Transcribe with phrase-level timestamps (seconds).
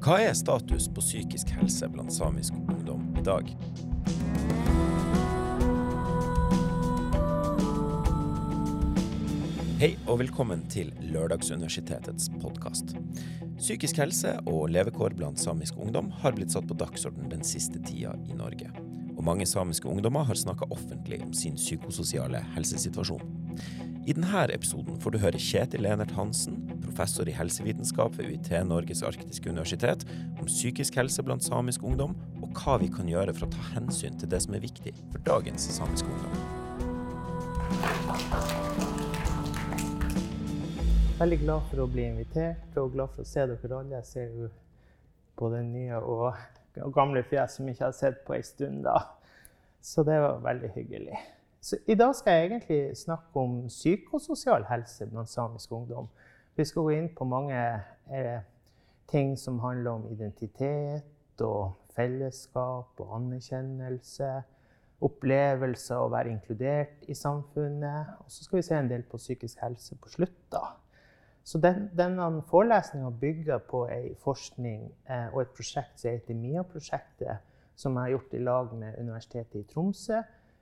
[0.00, 3.50] Hva er status på psykisk helse blant samisk ungdom i dag?
[9.82, 12.94] Hei og velkommen til Lørdagsuniversitetets podkast.
[13.58, 18.16] Psykisk helse og levekår blant samisk ungdom har blitt satt på dagsorden den siste tida
[18.24, 18.72] i Norge.
[19.18, 23.36] Og mange samiske ungdommer har snakka offentlig om sin psykososiale helsesituasjon.
[24.08, 26.69] I denne episoden får du høre Kjetil Lenert Hansen,
[27.00, 30.02] professor i helsevitenskap ved UiT Norges arktiske universitet,
[30.40, 34.18] om psykisk helse blant samisk ungdom, og hva vi kan gjøre for å ta hensyn
[34.20, 36.34] til det som er viktig for dagens samiske ungdom.
[41.22, 43.96] Veldig glad for å bli invitert og glad for å se dere alle.
[44.02, 44.52] Jeg ser jo
[45.40, 48.82] både nye og gamle fjes som jeg ikke har sett på en stund.
[48.84, 49.06] da.
[49.80, 51.16] Så det var veldig hyggelig.
[51.64, 56.12] Så I dag skal jeg egentlig snakke om psykososial helse blant samisk ungdom.
[56.56, 57.58] Vi skal gå inn på mange
[58.10, 58.40] eh,
[59.10, 64.30] ting som handler om identitet og fellesskap og anerkjennelse.
[65.00, 68.16] Opplevelse av å være inkludert i samfunnet.
[68.20, 70.42] Og så skal vi se en del på psykisk helse på slutt.
[70.52, 70.66] da.
[71.44, 77.46] Så den, denne forelesninga bygger på ei forskning eh, og et prosjekt som heter MIA-prosjektet,
[77.74, 80.20] som jeg har gjort i lag med Universitetet i Tromsø,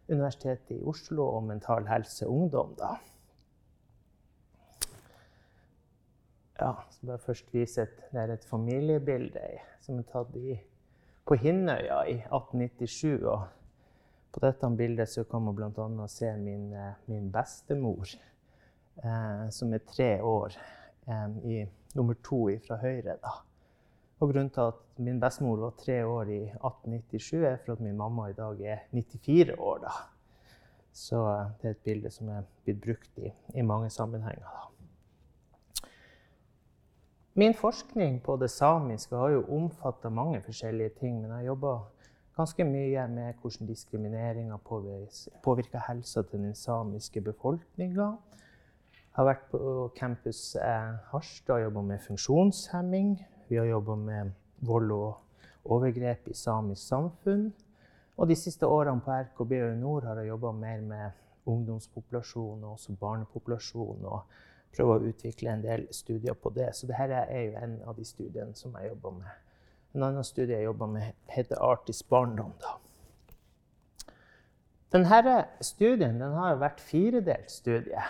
[0.08, 2.77] Universitetet i Oslo og Mental Helse Ungdom.
[2.78, 2.95] Da.
[6.59, 9.42] Ja, så bare først vise et, det er et familiebilde
[9.84, 10.56] som er tatt i,
[11.28, 13.23] på Hinnøya i 1897.
[13.23, 13.47] og
[14.34, 16.06] på dette bildet så kan man bl.a.
[16.11, 18.11] se min, eh, min bestemor
[19.05, 20.56] eh, som er tre år,
[21.06, 21.61] eh, i
[21.95, 23.17] nummer to fra høyre.
[23.23, 23.33] Da.
[24.19, 27.97] Og grunnen til at min bestemor var tre år i 1897, er for at min
[27.97, 29.79] mamma i dag er 94 år.
[29.86, 29.95] Da.
[30.92, 34.42] Så eh, det er et bilde som er blitt brukt i, i mange sammenhenger.
[34.42, 34.77] Da.
[37.39, 41.20] Min forskning på det samiske har jo omfatta mange forskjellige ting.
[41.20, 41.75] Men jeg har jobba
[42.36, 44.58] ganske mye med hvordan diskrimineringa
[45.42, 48.08] påvirker helsa til den samiske befolkninga
[49.18, 49.61] har vært på
[49.98, 53.17] campus eh, Harstad og jobba med funksjonshemming.
[53.48, 54.30] Vi har jobba med
[54.62, 57.48] vold og overgrep i samisk samfunn.
[58.18, 62.77] Og de siste årene på RKB og Nord har jeg jobba mer med ungdomspopulasjon og
[62.77, 64.07] også barnepopulasjon.
[64.07, 64.23] Og
[64.74, 66.70] prøver å utvikle en del studier på det.
[66.77, 69.33] Så dette er jo en av de studiene som jeg jobber med.
[69.96, 72.52] En annen studie jeg jobber med, heter Artis barndom.
[72.61, 72.77] da.
[74.92, 78.05] Denne studien den har vært firedelt studie.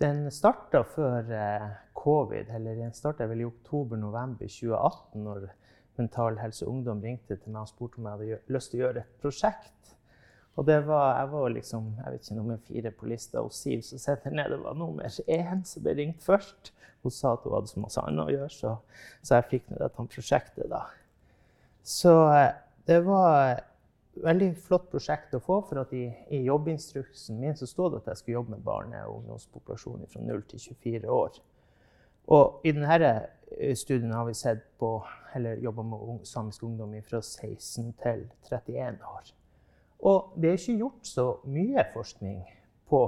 [0.00, 5.50] Den starta før eh, covid, eller den starta vel i oktober-november 2018, når
[5.98, 9.04] Mental Helse Ungdom ringte til meg og spurte om jeg hadde lyst til å gjøre
[9.04, 9.92] et prosjekt.
[10.58, 13.82] Og det var, jeg var liksom, jeg vet ikke, nummer fire på lista hos Siv,
[13.86, 16.72] som sitter nede var nummer én som ble ringt først.
[17.02, 18.74] Hun sa at hun hadde så masse annet å gjøre, så,
[19.22, 20.82] så jeg fikk ned dette prosjektet, da.
[21.86, 22.50] Så eh,
[22.90, 23.64] det var et
[24.24, 25.60] veldig flott prosjekt å få.
[25.68, 29.04] For at i, i jobbinstruksen min så stod det at jeg skulle jobbe med barne-
[29.06, 31.40] og ungdomspopulasjonen fra 0 til 24 år.
[32.36, 34.98] Og i denne eh, studien har vi sett på,
[35.34, 39.32] eller jobba med samisk ungdom fra 16 til 31 år.
[40.02, 42.38] Og det er ikke gjort så mye forskning
[42.88, 43.02] på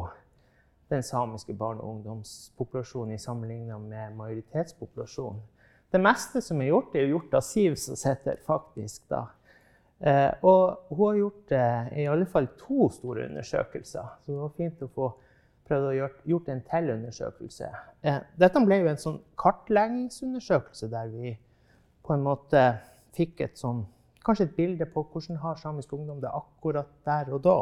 [0.92, 5.40] den samiske barne- og ungdomspopulasjonen i sammenligna med majoritetspopulasjonen.
[5.92, 9.26] Det meste som er gjort, er gjort av Siv, som sitter faktisk da
[10.02, 14.06] Eh, og hun har gjort eh, i alle fall to store undersøkelser.
[14.24, 15.12] Så det var fint å få
[15.68, 17.68] prøvd å gjort, gjort en til undersøkelse.
[18.02, 21.36] Eh, dette ble jo en sånn kartleggingsundersøkelse der vi
[22.02, 22.64] på en måte
[23.14, 23.84] fikk et sånn,
[24.24, 27.60] kanskje et bilde på hvordan har samisk ungdom det akkurat der og da.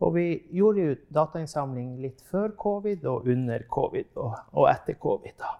[0.00, 5.38] Og vi gjorde jo datainnsamling litt før covid og under covid og, og etter covid.
[5.38, 5.54] da.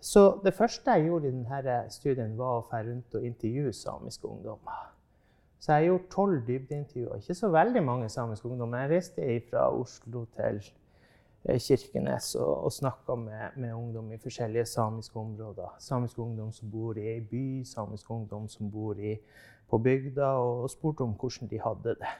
[0.00, 4.28] Så det første jeg gjorde i denne studien, var å dra rundt og intervjue samiske
[4.28, 4.92] ungdommer.
[5.58, 7.16] Så jeg gjorde tolv dybdeintervjuer.
[7.18, 8.84] Ikke så veldig mange samiske ungdommer.
[8.84, 10.60] Jeg reiste fra Oslo til
[11.56, 15.76] Kirkenes og, og snakka med, med, ungdom i forskjellige samiske områder.
[15.78, 19.16] Samisk ungdom som bor i ei by, samisk ungdom som bor i,
[19.70, 22.12] på bygda, og, og spurte om hvordan de hadde det.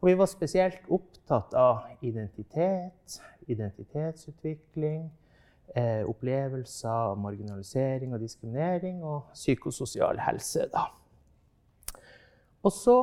[0.00, 3.18] Og vi var spesielt opptatt av identitet,
[3.48, 5.10] identitetsutvikling,
[5.74, 10.68] eh, opplevelser av marginalisering og diskriminering og psykososial helse.
[10.72, 10.86] da.
[12.62, 12.96] Og så,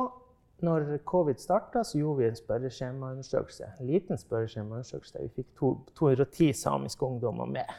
[0.64, 3.64] når covid starta, så gjorde vi en spørreskjemaundersøkelse.
[3.80, 5.52] En liten spørreskjemaundersøkelse der vi fikk
[5.96, 7.76] 210 samiske ungdommer med.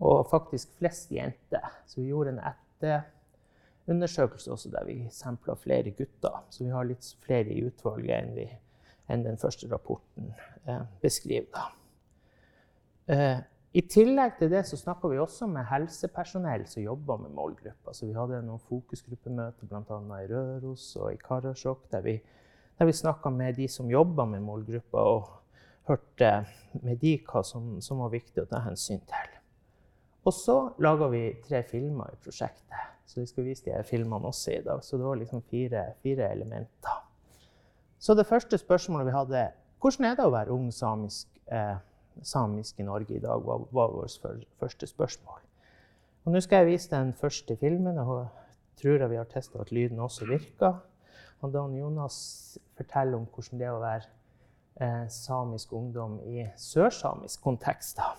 [0.00, 1.66] Og faktisk flest jenter.
[1.86, 2.40] Så vi gjorde en
[2.80, 6.40] etterundersøkelse også der vi sampla flere gutter.
[6.50, 8.48] Så vi har litt flere i utvalget enn, vi,
[9.12, 10.32] enn den første rapporten
[10.64, 11.68] eh, beskriver.
[13.10, 13.38] Eh,
[13.70, 17.92] I tillegg til det så snakka vi også med helsepersonell som jobba med målgruppa.
[17.94, 19.98] Så vi hadde noen fokusgruppemøter bl.a.
[20.18, 22.16] i Røros og i Karasjok, der vi,
[22.78, 25.28] der vi snakka med de som jobba med målgruppa, og
[25.86, 26.32] hørte
[26.82, 29.36] med de hva som, som var viktig å ta hensyn til.
[30.26, 32.88] Og så laga vi tre filmer i prosjektet.
[33.06, 34.82] Så vi skal vise de her filmene også i dag.
[34.86, 36.98] Så det var liksom fire, fire elementer.
[38.02, 39.44] Så det første spørsmålet vi hadde,
[39.80, 41.78] hvordan er det å være ung samisk, eh,
[42.22, 45.40] samisk i Norge i dag, var, var vårt første spørsmål.
[46.24, 47.98] Og nå skal jeg vise den første filmen.
[47.98, 48.28] og
[48.80, 50.80] tror vi har testa at lyden også virker.
[51.40, 54.08] Og Dan Jonas forteller om hvordan det er å være
[54.80, 57.96] eh, samisk ungdom i sørsamisk kontekst.
[57.96, 58.12] da.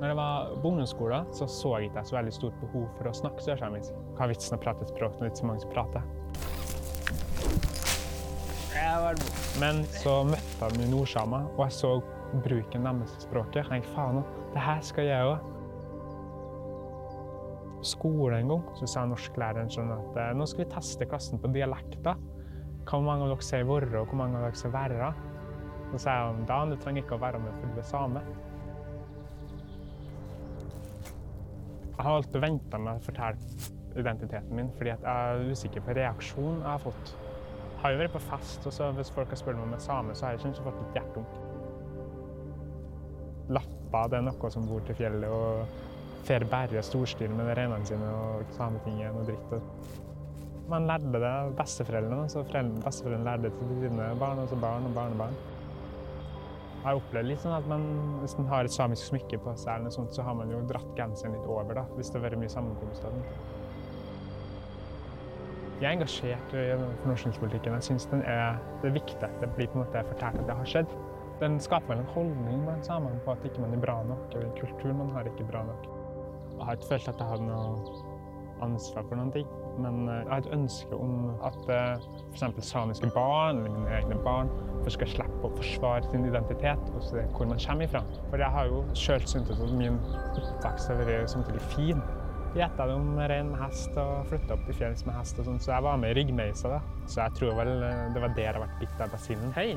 [0.00, 3.14] Når jeg var på ungdomsskolen, så så jeg ikke så veldig stort behov for å
[3.16, 3.94] snakke sørsamisk.
[4.16, 6.23] Hva er vitsen å prate et språk når det er ikke så mange prater?
[9.62, 11.90] Men så møtte jeg mine nordsamer, og jeg så
[12.44, 13.60] bruken deres språket.
[13.62, 14.22] Jeg tenkte faen,
[14.54, 15.50] det her skal jeg òg.
[17.78, 21.42] På skolen en gang så sa norsklæreren sånn at eh, nå skal vi teste klassen
[21.42, 22.16] på dialekter.
[22.88, 25.12] Hvor mange av dere sier 'vorre', og hvor mange av dere sier 'verra'?
[25.92, 28.20] Så sa jeg da du trenger ikke å være med er same.
[31.94, 33.38] Jeg har alltid venta med å fortelle
[33.96, 37.14] identiteten min, fordi jeg er usikker på reaksjonen jeg har fått.
[37.84, 40.24] Har jo vært på fest, og hvis folk har spurt meg om er same, så
[40.24, 41.34] har jeg kanskje fått litt hjerteunk.
[43.52, 45.74] Lappa det er noe som bor til fjellet og
[46.24, 49.52] får bare storstil med reinene sine og sametinget og dritt.
[50.72, 54.88] Man lærte det av besteforeldrene, så besteforeldrene lærte det til sine barn, og så barn
[54.88, 55.36] og barnebarn.
[56.78, 57.84] Jeg har opplevd litt sånn at man,
[58.22, 60.64] Hvis man har et samisk smykke på seg, eller noe sånt, så har man jo
[60.72, 63.20] dratt genseren litt over da, hvis det har vært mye sammenkomster.
[65.80, 66.64] Jeg er engasjert i
[67.02, 67.74] fornorskningspolitikken.
[67.74, 70.70] Jeg syns det er viktig at det blir på en måte fortalt at det har
[70.70, 70.94] skjedd.
[71.40, 74.52] Den skaper vel en holdning blant samene på at ikke man er bra nok, eller
[74.60, 75.88] kulturen man har ikke bra nok.
[76.54, 78.12] Jeg har ikke følt at jeg hadde noe
[78.62, 79.50] ansvar for noen ting.
[79.82, 82.06] Men eh, jeg har et ønske om at eh,
[82.36, 82.68] f.eks.
[82.68, 84.52] samiske barn, eller mine egne barn,
[84.86, 88.04] skal slippe å forsvare sin identitet og se hvor man kommer ifra.
[88.30, 89.98] For jeg har jo sjøl syntes at min
[90.36, 92.04] oppvekst har vært samtidig fin.
[92.54, 95.72] Gjetta om rein med hest og flytta opp til fjells med hest og sånn, så
[95.72, 96.76] jeg var med i ryggmeisa.
[96.76, 97.06] da.
[97.10, 99.50] Så jeg tror vel eh, det var der jeg ble bitt av basillen.
[99.56, 99.72] Hei!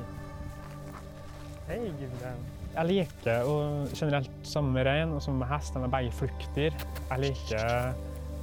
[1.68, 2.44] Hei, Gudrun.
[2.78, 5.74] Jeg liker og generelt sammen med rein og sammen med hest.
[5.74, 6.78] De er begge fluktdyr.
[7.10, 7.98] Jeg liker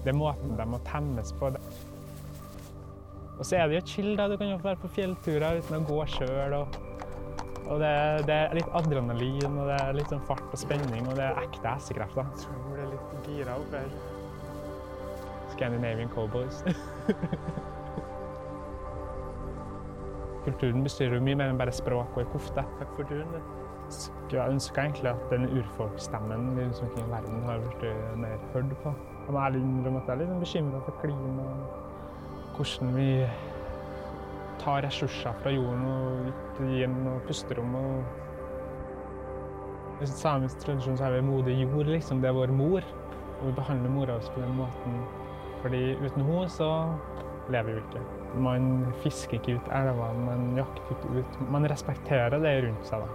[0.04, 1.48] det er måten de må temmes på.
[3.38, 4.26] Og så er det jo chill, da.
[4.28, 6.58] Du kan jo være på fjellturer uten å gå sjøl.
[6.58, 6.76] Og,
[7.64, 7.94] og det,
[8.28, 11.40] det, er litt adrenalin, og det er litt sånn fart og spenning, og det er
[11.46, 12.28] ekte hestekrefter.
[12.28, 13.96] Jeg tror det er litt gira opp her.
[15.54, 16.56] Scandinavian Cowboys.
[20.44, 22.62] Kulturen bestyrer jo mye mer enn bare språk og ei kofte.
[22.80, 23.32] Takk for turen.
[24.32, 27.82] Jeg ønsker egentlig at den urfolksstemmen rundt omkring i verden har blitt
[28.20, 28.90] mer hørt på.
[29.24, 33.08] Jeg må ærlig innrømme at jeg er litt bekymra for klimaet, og hvordan vi
[34.60, 36.00] tar ressurser fra jorden og
[36.60, 37.74] gir den noe pusterom.
[37.80, 38.04] Og
[40.02, 42.20] I samisk tradisjon så er vi modig jord, liksom.
[42.20, 42.82] Det er vår mor.
[43.40, 44.92] Og vi behandler mora oss på den måten.
[45.64, 46.70] Fordi uten henne så
[47.49, 48.00] lever vi ikke.
[48.44, 48.64] Man
[49.00, 53.08] fisker ikke ut elvene, man jakter ikke ut Man respekterer det rundt seg, da.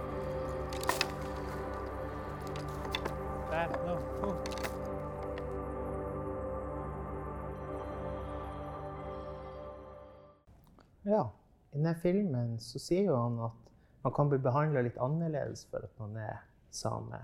[11.10, 11.28] Ja.
[11.72, 13.70] I denne filmen så sier han at
[14.02, 16.42] man kan bli behandla litt annerledes for at man er
[16.74, 17.20] same.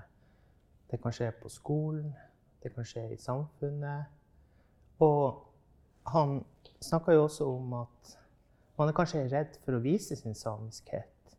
[0.91, 2.15] Det kan skje på skolen,
[2.63, 4.16] det kan skje i samfunnet.
[5.05, 5.43] Og
[6.13, 6.39] han
[6.81, 8.17] snakker jo også om at
[8.79, 11.37] man er kanskje redd for å vise sin samiskhet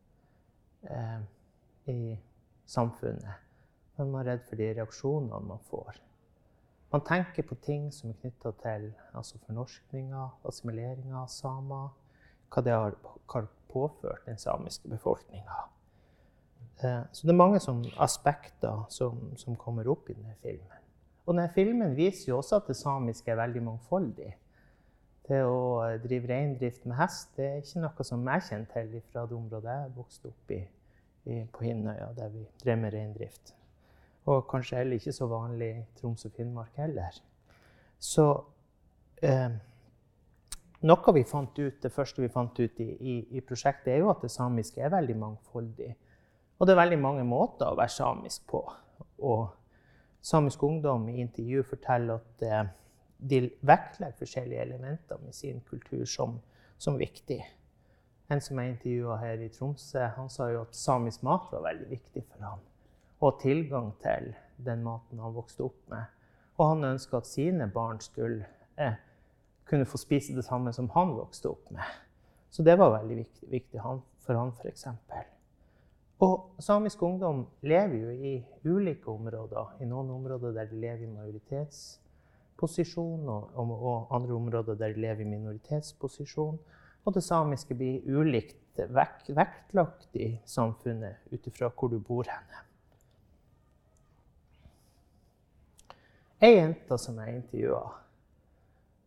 [0.90, 1.22] eh,
[1.94, 2.18] i
[2.66, 3.46] samfunnet.
[3.98, 6.02] Men man er redd for de reaksjonene man får.
[6.94, 11.90] Man tenker på ting som er knytta til altså fornorskninga, assimileringa av samer
[12.54, 12.96] hva det har
[13.68, 15.66] påført den samiske befolkninga.
[16.84, 20.87] Eh, så det er mange sånne aspekter som, som, kommer opp i denne filmen.
[21.28, 24.30] Og denne filmen viser jo også at det samiske er veldig mangfoldig.
[25.28, 29.26] Det å drive reindrift med hest det er ikke noe som jeg kjenner til fra
[29.28, 30.62] det området jeg vokste opp i,
[31.28, 33.52] i på Hinnøya, der vi drev med reindrift.
[34.32, 37.20] Og kanskje heller ikke så vanlig i Troms og Finnmark heller.
[38.00, 38.26] Så
[39.24, 39.52] eh,
[40.88, 44.12] noe vi fant ut, Det første vi fant ut i, i, i, prosjektet, er jo
[44.12, 45.94] at det samiske er veldig mangfoldig.
[46.58, 48.64] Og det er veldig mange måter å være samisk på.
[49.28, 49.48] Og
[50.28, 52.66] Samisk Ungdom i intervju forteller at eh,
[53.18, 56.40] de vektlegger forskjellige elementer med sin kultur som,
[56.78, 57.46] som viktig.
[58.30, 61.88] en som jeg intervjua her i Tromsø, han sa jo at samisk mat var veldig
[61.90, 62.66] viktig for han.
[63.22, 64.34] Og tilgang til
[64.66, 66.04] den maten han vokste opp med.
[66.58, 68.44] Og han ønska at sine barn skulle
[68.76, 69.00] eh,
[69.66, 71.88] kunne få spise det samme som han vokste opp med.
[72.50, 73.80] Så det var veldig viktig, viktig
[74.20, 74.88] for han f.eks.
[76.20, 79.76] Og samisk ungdom lever jo i ulike områder.
[79.82, 85.22] I noen områder der de lever i majoritetsposisjon, og, og andre områder der de lever
[85.22, 86.60] i minoritetsposisjon.
[87.06, 92.64] Og det samiske blir ulikt vekt, vektlagt i samfunnet ut ifra hvor du bor henne.
[96.42, 97.94] Ei jente som jeg intervjua,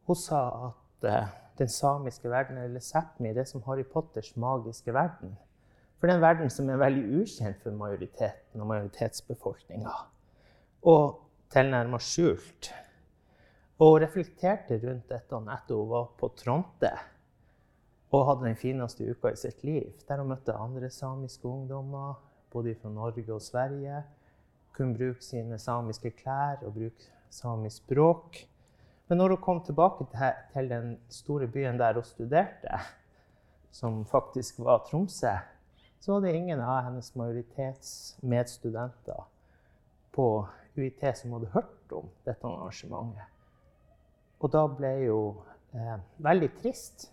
[0.06, 5.38] hun sa at uh, den samiske verden, eller Sápmi, det som Harry Potters magiske verden,
[6.00, 9.92] for det er en verden som er veldig ukjent for majoriteten og majoritetsbefolkninga.
[10.88, 11.18] Og
[11.52, 12.70] tilnærma skjult.
[13.84, 16.92] Og reflekterte rundt dette etter hun var på Tronte
[18.10, 19.92] og hadde den fineste uka i sitt liv.
[20.08, 22.16] Der hun møtte andre samiske ungdommer,
[22.50, 24.02] både fra Norge og Sverige.
[24.74, 28.40] Kunne bruke sine samiske klær og bruke samisk språk.
[29.08, 30.08] Men når hun kom tilbake
[30.54, 32.80] til den store byen der hun studerte,
[33.70, 35.36] som faktisk var Tromsø,
[36.00, 39.22] så var det ingen av hennes majoritetsmedstudenter
[40.10, 43.24] på UiT som hadde hørt om dette arrangementet.
[44.40, 45.36] Og da ble hun
[45.76, 47.12] eh, veldig trist.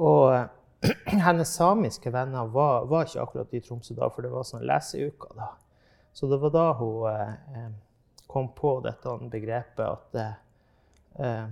[0.00, 0.46] Og eh,
[1.26, 5.28] hennes samiske venner var, var, ikke akkurat i Tromsø da, for det var sånn leseuka
[5.36, 5.48] da.
[6.16, 7.68] Så det var da hun eh,
[8.30, 10.16] kom på dette begrepet at
[11.20, 11.46] eh,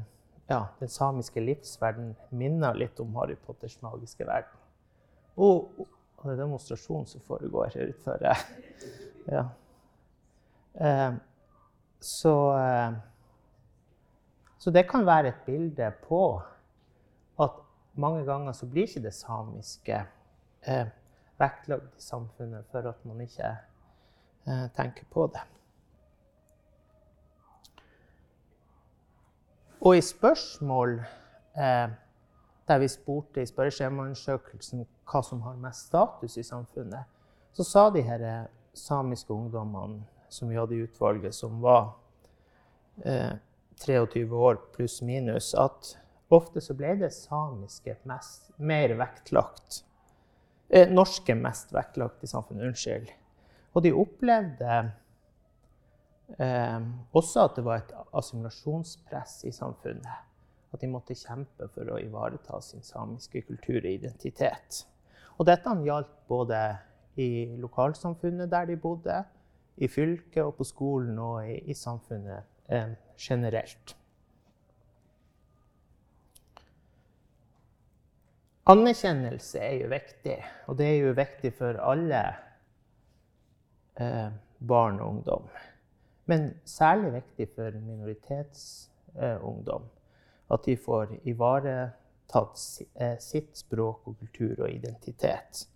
[0.48, 4.56] ja, den samiske livsverden minner litt om Harry Potters magiske verden.
[5.36, 5.68] Og
[6.18, 8.24] og det er demonstrasjon som foregår utenfor.
[9.28, 9.42] Ja.
[10.80, 11.14] Eh,
[12.00, 12.92] så, eh,
[14.58, 16.40] så det kan være et bilde på
[17.44, 17.58] at
[17.94, 19.98] mange ganger så blir ikke det samiske
[20.64, 20.88] eh,
[21.38, 23.50] vektlagt i samfunnet for at man ikke
[24.48, 25.44] eh, tenker på det.
[29.80, 31.02] Og i spørsmål
[31.58, 31.90] eh,
[32.68, 37.08] der vi spurte i spørreskjemaundersøkelsen hva som har mest status i samfunnet,
[37.52, 38.46] så sa de her eh,
[38.76, 41.94] samiske ungdommene som vi hadde i utvalget, som var
[43.04, 43.32] eh,
[43.80, 45.94] 23 år pluss minus, at
[46.28, 49.82] ofte så ble det samiske mest, mer vektlagt.
[50.68, 52.68] Eh, norske mest vektlagt i samfunnet.
[52.68, 53.12] Unnskyld.
[53.72, 54.78] Og de opplevde
[56.36, 56.80] eh,
[57.16, 60.27] også at det var et assimilasjonspress i samfunnet.
[60.72, 64.82] At de måtte kjempe for å ivareta sin samiske kultur og identitet.
[65.38, 66.60] Og dette gjaldt både
[67.18, 69.22] i lokalsamfunnet der de bodde,
[69.78, 72.42] i fylket og på skolen og i, i samfunnet
[72.74, 73.94] eh, generelt.
[78.68, 80.34] Anerkjennelse er jo viktig,
[80.68, 82.22] og det er jo viktig for alle
[83.96, 84.28] eh,
[84.68, 85.46] barn og ungdom.
[86.28, 89.82] Men særlig viktig for minoritetsungdom.
[89.82, 89.97] Eh,
[90.48, 92.62] at de får ivaretatt
[92.94, 95.66] eh, sitt språk og kultur og identitet.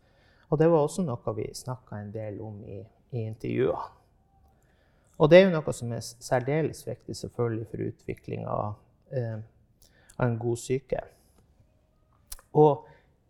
[0.53, 3.91] Og det var også noe vi snakka en del om i, i intervjuene.
[5.23, 8.73] Og det er jo noe som er særdeles viktig selvfølgelig for utvikling av,
[9.15, 9.37] eh,
[10.17, 11.03] av en god syke.
[12.59, 12.89] Og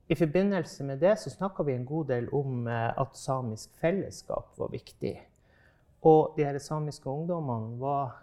[0.09, 4.55] i forbindelse med det så snakka vi en god del om eh, at samisk fellesskap
[4.59, 5.15] var viktig.
[6.03, 8.22] Og de her samiske ungdommene var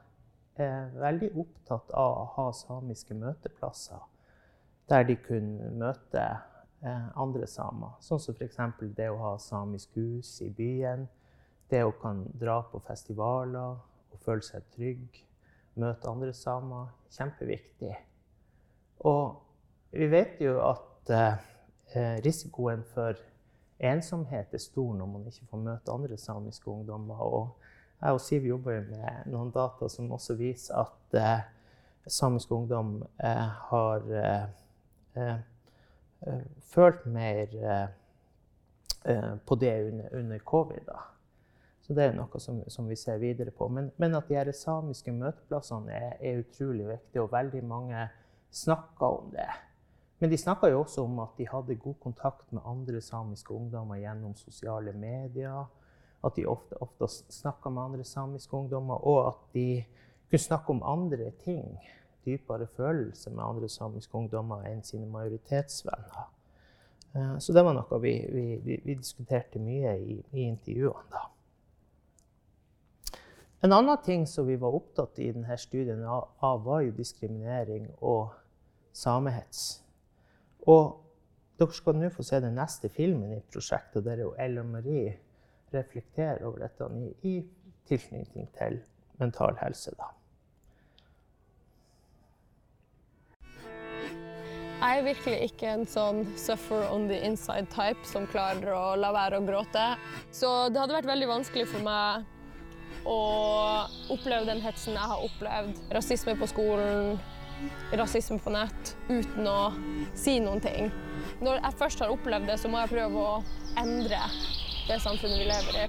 [0.60, 4.06] eh, veldig opptatt av å ha samiske møteplasser
[4.90, 6.22] der de kunne møte
[6.82, 7.96] eh, andre samer.
[8.02, 8.58] Sånn som f.eks.
[8.98, 11.08] det å ha samisk hus i byen.
[11.70, 15.20] Det å kan dra på festivaler og føle seg trygg.
[15.80, 16.90] Møte andre samer.
[17.14, 17.94] Kjempeviktig.
[19.06, 19.38] Og
[19.94, 23.18] vi vet jo at eh, risikoen for
[23.80, 27.22] ensomhet er stor når man ikke får møte andre samiske ungdommer.
[27.22, 27.69] Og
[28.00, 31.42] jeg og Siv jobber med noen data som også viser at eh,
[32.08, 34.60] samisk ungdom eh, har eh,
[35.14, 35.36] Eh,
[36.20, 37.56] eh, følt mer
[39.04, 40.86] eh, på det under, under, covid.
[40.86, 41.00] da.
[41.82, 43.68] Så det er noe som, som vi ser videre på.
[43.68, 48.06] Men, men at de samiske møteplassene er, er, utrolig viktige, og veldig mange
[48.52, 49.50] snakker om det.
[50.20, 54.02] Men de snakka jo også om at de hadde god kontakt med andre samiske ungdommer
[54.02, 55.66] gjennom sosiale medier.
[56.24, 59.84] At de ofte, oftest snakka med andre samiske ungdommer, og at de
[60.30, 61.80] kunne snakke om andre ting
[62.26, 66.28] dypere følelser med andre samiske ungdommer enn sine majoritetsvenner.
[67.16, 68.46] Eh, så det var noe vi, vi,
[68.86, 71.10] vi diskuterte mye i, i intervjuene.
[71.14, 71.28] da.
[73.62, 78.30] En annen ting som vi var opptatt i denne studien av, var jo diskriminering og
[78.96, 79.82] samehets.
[80.72, 81.02] Og
[81.60, 85.18] dere skal nå få se den neste filmen i prosjektet, der Ella Marie
[85.74, 87.36] reflekterer over dette i, i
[87.90, 88.80] tilknytning til
[89.20, 89.92] mental helse.
[89.98, 90.10] da.
[94.80, 99.10] Jeg er virkelig ikke en sånn suffer on the inside type som klarer å la
[99.12, 99.86] være å gråte.
[100.32, 102.24] Så det hadde vært veldig vanskelig for meg
[103.04, 103.18] å
[104.16, 105.84] oppleve den hetsen jeg har opplevd.
[105.92, 107.20] Rasisme på skolen,
[108.00, 109.60] rasisme på nett, uten å
[110.16, 110.88] si noen ting.
[111.44, 113.38] Når jeg først har opplevd det, så må jeg prøve å
[113.84, 114.24] endre
[114.90, 115.88] det samfunnet vi lever i.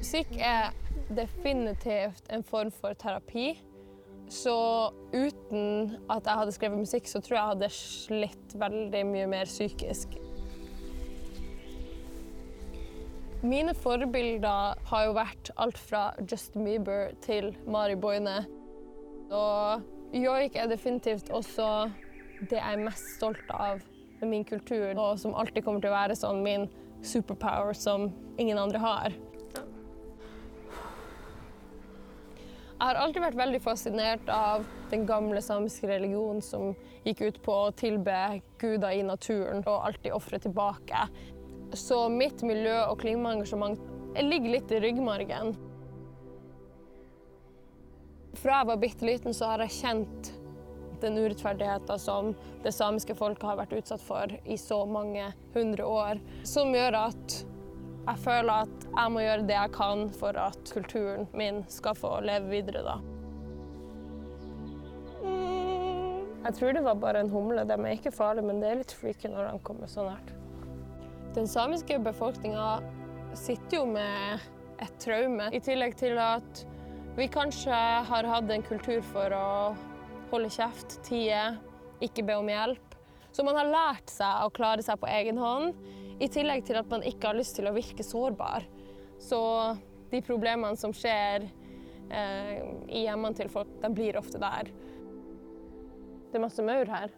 [0.00, 0.72] Musikk er
[1.14, 3.52] definitivt en form for terapi.
[4.30, 4.54] Så
[5.12, 9.50] uten at jeg hadde skrevet musikk, så tror jeg jeg hadde slitt veldig mye mer
[9.50, 10.14] psykisk.
[13.42, 18.42] Mine forbilder har jo vært alt fra Justin Bieber til Mari Boine.
[19.30, 21.90] Og joik er definitivt også
[22.40, 23.82] det jeg er mest stolt av
[24.28, 26.68] min kultur, og som alltid kommer til å være sånn min
[27.02, 28.10] superpower som
[28.40, 29.16] ingen andre har.
[32.80, 36.70] Jeg har alltid vært veldig fascinert av den gamle samiske religionen som
[37.04, 38.14] gikk ut på å tilbe
[38.60, 41.02] guder i naturen og alltid ofre tilbake.
[41.76, 43.84] Så mitt miljø- og klimaengasjement
[44.16, 45.52] ligger litt i ryggmargen.
[48.40, 50.32] Fra jeg var bitte liten, så har jeg kjent
[51.02, 56.20] den urettferdigheten som det samiske folket har vært utsatt for i så mange hundre år,
[56.48, 57.40] som gjør at
[58.00, 62.16] jeg føler at jeg må gjøre det jeg kan for at kulturen min skal få
[62.24, 62.96] leve videre, da.
[65.20, 66.20] Mm.
[66.46, 67.66] Jeg tror det var bare en humle.
[67.68, 70.32] De er ikke farlige, men det er litt freaky når de kommer så nært.
[71.36, 72.80] Den samiske befolkninga
[73.38, 74.48] sitter jo med
[74.80, 76.64] et traume, i tillegg til at
[77.18, 77.76] vi kanskje
[78.08, 79.46] har hatt en kultur for å
[80.34, 81.40] holde kjeft, tie,
[82.04, 82.96] ikke be om hjelp.
[83.30, 85.76] Så man har lært seg å klare seg på egen hånd.
[86.20, 88.66] I tillegg til at man ikke har lyst til å virke sårbar.
[89.20, 89.40] Så
[90.10, 92.56] de problemene som skjer eh,
[92.88, 94.72] i hjemmene til folk, de blir ofte der.
[96.30, 97.14] Det er masse maur her,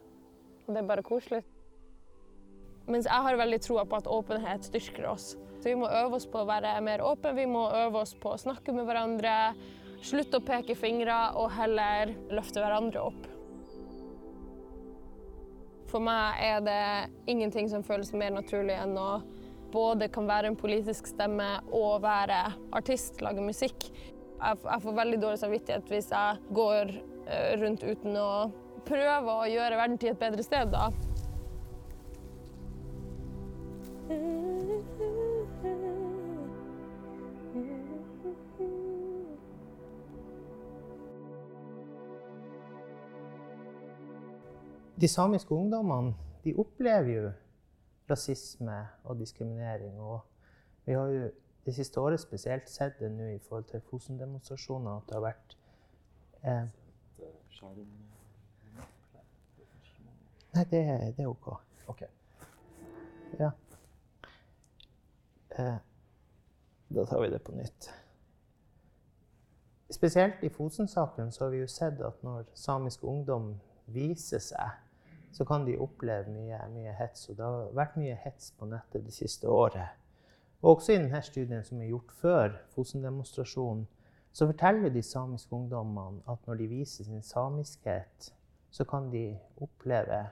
[0.67, 1.43] og det er bare koselig.
[2.91, 5.33] Mens jeg har veldig troa på at åpenhet styrker oss.
[5.63, 8.33] Så vi må øve oss på å være mer åpne, vi må øve oss på
[8.35, 9.35] å snakke med hverandre.
[10.03, 13.29] Slutte å peke fingre og heller løfte hverandre opp.
[15.93, 16.83] For meg er det
[17.31, 19.21] ingenting som føles mer naturlig enn å
[19.73, 22.41] både kan være en politisk stemme og være
[22.77, 23.89] artist, lage musikk.
[24.43, 28.33] Jeg, får veldig dårlig samvittighet hvis jeg går eh, rundt uten å
[28.89, 30.91] prøve å gjøre verden til et bedre sted, da.
[45.03, 47.31] De samiske ungdommene de opplever jo
[48.11, 50.01] rasisme og diskriminering.
[50.01, 50.21] Og
[50.85, 51.31] vi har jo
[51.67, 55.57] det siste året spesielt sett det nå i forhold til Fosen-demonstrasjoner at det har vært
[56.43, 56.65] eh,
[60.53, 60.81] Nei, det,
[61.17, 61.47] det, er OK.
[61.89, 62.03] Ok.
[63.39, 63.51] Ja.
[65.59, 65.79] Eh,
[66.93, 67.89] da tar vi det på nytt.
[69.91, 73.55] Spesielt i Fosen-saken så har vi jo sett at når samisk ungdom
[73.87, 74.82] viser seg
[75.33, 77.29] så kan de oppleve mye, mye hets.
[77.31, 79.99] Og det har vært mye hets på nettet det siste året.
[80.63, 83.87] Og også i denne studien som er gjort før Fosen-demonstrasjonen,
[84.33, 88.33] så forteller de samiske ungdommene at når de viser sin samiskhet,
[88.71, 90.23] så kan de oppleve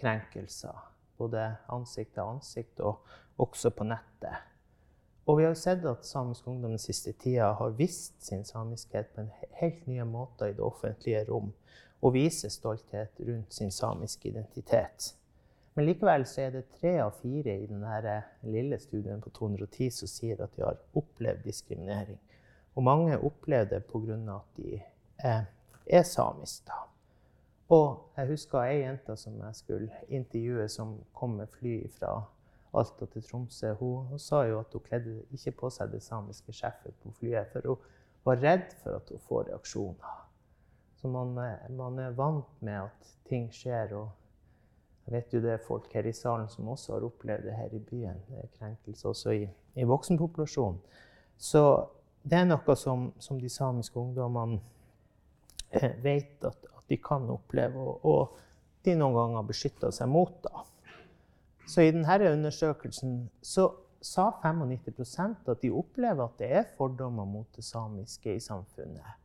[0.00, 0.90] krenkelser.
[1.18, 3.04] Både ansikt til ansikt og
[3.38, 4.40] også på nettet.
[5.26, 9.24] Og vi har sett at samisk ungdom den siste tida har vist sin samiskhet på
[9.24, 9.30] en
[9.60, 11.52] helt nye måter i det offentlige rom
[12.04, 15.14] og viser stolthet rundt sin samiske identitet.
[15.74, 20.42] Men likevel er det tre av fire i denne lille studien på 210 som sier
[20.44, 22.20] at de har opplevd diskriminering.
[22.74, 24.18] Og mange opplever det pga.
[24.36, 24.80] at de
[25.18, 25.44] er,
[25.86, 26.72] er samiske.
[27.68, 32.22] Og jeg husker ei jente som jeg skulle intervjue, som kom med fly fra
[32.74, 33.72] Alta til Tromsø.
[33.72, 37.48] Hun, hun sa jo at hun kledde ikke på seg det samiske sjefet på flyet,
[37.52, 37.76] for hun
[38.24, 40.23] var redd for at hun får reaksjoner.
[41.04, 41.34] Så man,
[41.68, 43.90] man, er vant med at ting skjer.
[43.92, 44.06] Og
[45.04, 47.72] jeg vet jo det er folk her i salen som også har opplevd det her
[47.76, 48.22] i byen.
[48.24, 49.42] Det er krenkelse også i,
[49.76, 50.78] i voksenpopulasjonen.
[51.36, 51.60] Så
[52.24, 54.62] det er noe som, som de samiske ungdommene
[55.76, 58.38] eh, vet at, at, de kan oppleve, og, og
[58.88, 60.38] de noen ganger beskytter seg mot.
[60.46, 60.64] da.
[61.68, 63.66] Så i denne undersøkelsen så
[64.00, 69.20] sa 95% at de opplever at det er fordommer mot det samiske i samfunnet.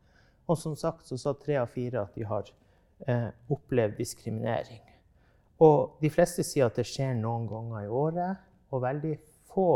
[0.50, 2.50] Og som sagt så sa tre av fire at de har
[3.08, 4.82] eh, opplevd diskriminering.
[5.62, 9.14] Og de fleste sier at det skjer noen ganger i året, og veldig
[9.52, 9.70] få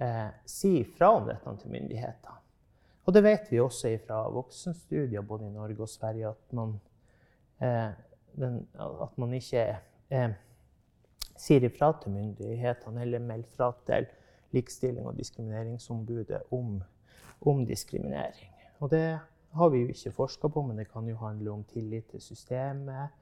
[0.00, 2.42] eh, sier fra om dette til myndighetene.
[3.06, 6.74] Og det vet vi også fra voksenstudier både i Norge og Sverige, at man,
[7.62, 7.92] eh,
[8.34, 9.66] den, at man ikke
[10.10, 10.34] eh,
[11.38, 14.08] sier ifra til myndighetene eller melder fra til
[14.54, 16.80] Likestilling- og diskrimineringsombudet om,
[17.40, 18.52] om diskriminering.
[18.80, 19.18] Og det
[19.56, 23.14] har vi jo ikke forska på, men det kan jo handle om tillit til systemet,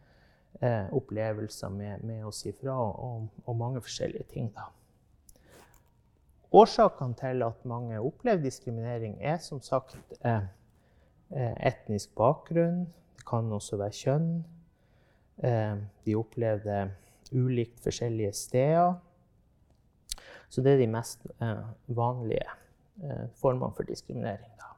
[0.61, 4.51] eh, opplevelser med, med, å si fra og, og mange forskjellige ting.
[4.55, 4.69] da.
[6.55, 10.47] Årsakene til at mange opplever diskriminering, er som sagt eh,
[11.35, 12.85] eh, etnisk bakgrunn.
[13.17, 14.29] Det kan også være kjønn.
[15.43, 16.85] Eh, de opplever det
[17.35, 18.95] ulikt forskjellige steder.
[20.49, 22.47] Så det er de mest eh, vanlige
[23.03, 24.53] eh, formene for diskriminering.
[24.61, 24.77] Da.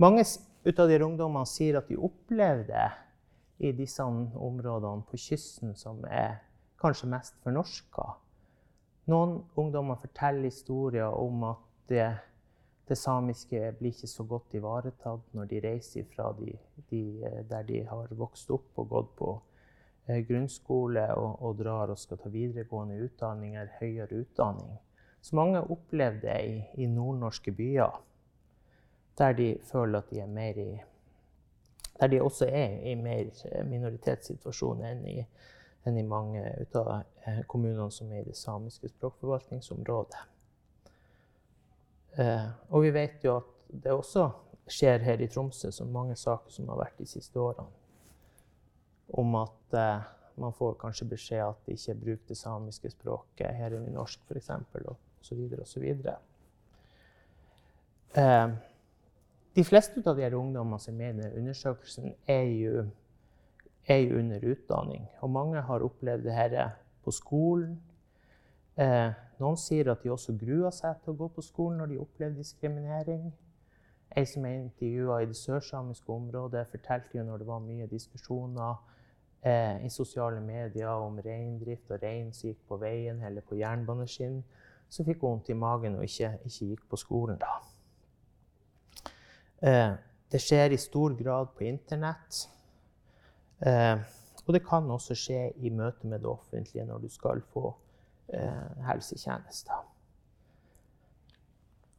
[0.00, 0.24] Mange
[0.64, 2.88] ut av de ungdommene sier at de opplever det
[3.58, 6.38] i disse områdene på kysten som er
[6.78, 8.06] kanskje mest fornorska.
[9.08, 12.06] Noen ungdommer forteller historier om at det,
[12.88, 16.52] det, samiske blir ikke så godt ivaretatt når de reiser fra de,
[16.90, 17.02] de,
[17.48, 19.30] der de har vokst opp og gått på
[20.06, 24.76] eh, grunnskole og, og, drar og skal ta videregående utdanninger, høyere utdanning.
[25.24, 27.96] Så mange opplever det i, i nordnorske byer,
[29.18, 30.70] der de føler at de er mer i
[32.00, 33.30] Der de også er i mer
[33.66, 35.16] minoritetssituasjon enn i,
[35.86, 36.44] enn i mange
[36.78, 36.90] av
[37.26, 40.20] eh, kommunene som er i det samiske språkforvaltningsområdet.
[42.18, 43.50] Eh, og vi vet jo at
[43.82, 44.28] det også
[44.70, 47.66] skjer her i Tromsø, som mange saker som har vært de siste årene,
[49.18, 53.74] om at eh, man får kanskje beskjed at de ikke bruker det samiske språket her
[53.74, 54.50] i norsk, f.eks
[55.20, 55.60] osv.
[55.62, 55.86] osv.
[58.14, 58.48] Eh,
[59.58, 62.82] de fleste av de ungdommene som er med i undersøkelsen, er jo,
[63.90, 65.08] er jo, under utdanning.
[65.20, 66.66] Og mange har opplevd dette
[67.02, 67.72] på skolen.
[68.78, 69.08] Eh,
[69.42, 72.36] noen sier at de også gruer seg til å gå på skolen når de opplever
[72.38, 73.32] diskriminering.
[74.14, 78.76] Ei som er intervjua i det sørsamiske området, fortalte jo når det var mye diskusjoner
[79.42, 84.38] eh, i sosiale medier om reindrift og rein som gikk på veien eller på jernbaneskinn,
[84.86, 87.58] så fikk hun vondt i magen og ikke, ikke gikk på skolen da.
[89.62, 89.92] Eh,
[90.32, 92.48] det skjer i stor grad på internett.
[93.58, 93.98] Eh,
[94.46, 97.72] og det kan også skje i møte med det offentlige når du skal få
[98.32, 99.86] eh, helsetjenester.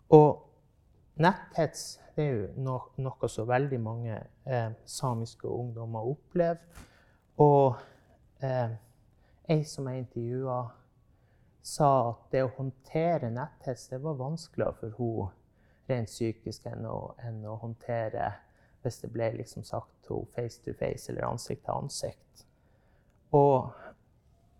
[0.10, 0.46] Og
[1.20, 4.16] netthets det er jo no noe som veldig mange
[4.90, 6.58] samiske ungdommer opplever.
[7.40, 7.78] Og
[8.44, 8.74] eh,
[9.48, 10.58] ei som jeg intervjua
[11.64, 15.39] sa at det å håndtere netthets det var vanskeligere for henne
[15.90, 18.32] rent psykisk enn å, enn å håndtere
[18.84, 22.46] hvis det ble liksom sagt to face to face eller ansikt til ansikt.
[23.36, 23.70] Og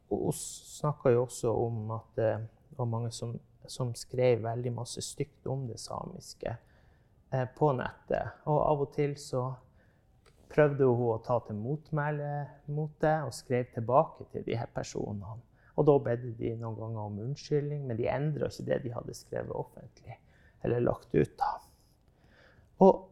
[0.10, 2.34] hun snakka jo også om at det
[2.78, 3.36] var mange som,
[3.68, 6.56] som skrev veldig masse stygt om det samiske
[7.32, 8.44] eh, på nettet.
[8.50, 9.48] Og av og til så
[10.50, 12.32] prøvde hun å ta til motmæle
[12.74, 15.38] mot det og skrev tilbake til de her personene.
[15.80, 19.16] Og da bedde de noen ganger om unnskyldning, men de endra ikke det de hadde
[19.16, 20.18] skrevet offentlig
[20.64, 21.38] eller lagt ut.
[21.38, 21.52] da.
[22.86, 23.06] Og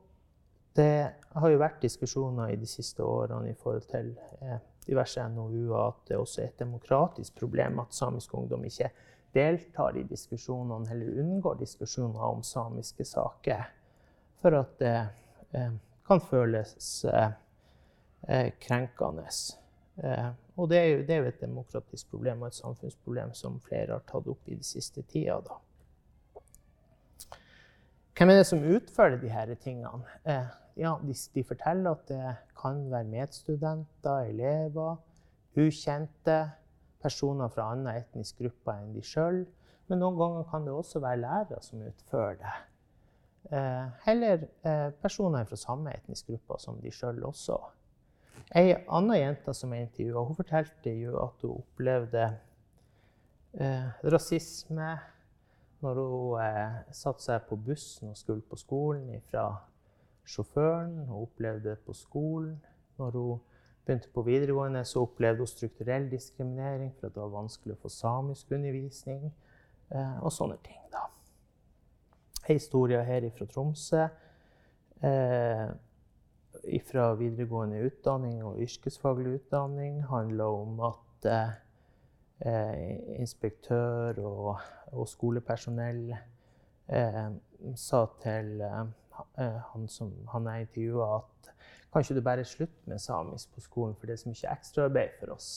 [0.78, 5.88] det har jo vært diskusjoner i de siste årene i forhold til eh, diverse NOU-er
[5.88, 8.92] at det også er et demokratisk problem at samisk ungdom ikke
[9.36, 13.68] deltar i diskusjonene eller unngår diskusjoner om samiske saker.
[14.42, 14.96] For at det
[15.58, 15.72] eh,
[16.08, 17.30] kan føles eh,
[18.28, 19.28] eh krenkende.
[20.04, 24.28] Eh, og det er, jo, et demokratisk problem og et samfunnsproblem som flere har tatt
[24.28, 25.42] opp i den siste tida.
[25.46, 25.60] Da.
[28.18, 30.00] Hvem er det som utfører her tingene?
[30.26, 30.48] Eh,
[30.82, 34.96] ja, de, de, forteller at det kan være medstudenter, elever,
[35.54, 36.38] ukjente,
[37.02, 39.44] personer fra annen etnisk gruppe enn de sjøl.
[39.88, 42.54] Men noen ganger kan det også være lærere som utfører det.
[43.54, 47.60] Eh, eller eh, personer fra samme etnisk gruppe som de sjøl også.
[48.58, 52.26] Ei anna jente som jeg intervjua, fortalte jo at hun opplevde
[53.62, 54.90] eh, rasisme
[55.80, 59.50] når hun eh, satte seg på bussen og skulle på skolen fra
[60.28, 61.06] sjåføren.
[61.06, 62.58] Hun opplevde det på skolen.
[62.98, 63.40] Når hun
[63.86, 67.92] begynte på videregående, så opplevde hun strukturell diskriminering for at det var vanskelig å få
[67.94, 70.82] samisk undervisning eh, og sånne ting.
[70.92, 71.06] da.
[72.48, 74.08] Ei historie her fra Tromsø.
[75.06, 75.68] Eh,
[76.88, 84.58] fra videregående utdanning og yrkesfaglig utdanning handler om at eh, inspektør og,
[84.92, 87.26] og skolepersonell eh,
[87.76, 88.84] sa til eh,
[89.42, 91.52] eh, han, som, han jeg intervjua, at
[91.92, 95.20] kan ikke du bare slutte med samisk på skolen, for det er så mye ekstraarbeid
[95.20, 95.50] for oss.